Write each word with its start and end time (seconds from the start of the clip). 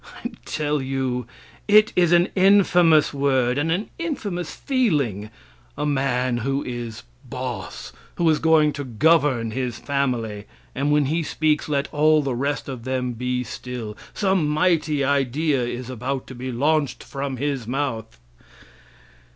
I 0.25 0.31
tell 0.45 0.81
you 0.81 1.27
it 1.67 1.93
is 1.95 2.11
an 2.11 2.29
infamous 2.33 3.13
word, 3.13 3.59
and 3.59 3.71
an 3.71 3.87
infamous 3.99 4.55
feeling 4.55 5.29
a 5.77 5.85
man 5.85 6.37
who 6.37 6.63
is 6.63 7.03
"boss," 7.29 7.93
who 8.15 8.27
is 8.27 8.39
going 8.39 8.73
to 8.73 8.83
govern 8.83 9.51
his 9.51 9.77
family, 9.77 10.45
and 10.73 10.91
when 10.91 11.05
he 11.05 11.21
speaks 11.21 11.69
let 11.69 11.87
all 11.93 12.23
the 12.23 12.33
rest 12.33 12.67
of 12.67 12.83
them 12.83 13.13
be 13.13 13.43
still 13.43 13.95
some 14.11 14.47
mighty 14.49 15.03
idea 15.03 15.63
is 15.65 15.87
about 15.87 16.25
to 16.25 16.33
be 16.33 16.51
launched 16.51 17.03
from 17.03 17.37
his 17.37 17.67
mouth. 17.67 18.19